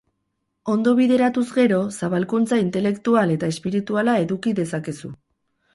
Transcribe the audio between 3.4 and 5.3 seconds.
espirituala eduki dezakezu.